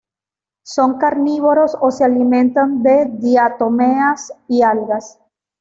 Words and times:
Son 0.65 0.97
carnívoros 0.97 1.77
o 1.79 1.91
se 1.91 2.03
alimentan 2.03 2.81
de 2.81 3.05
diatomeas 3.05 4.33
y 4.47 4.63
algas. 4.63 5.19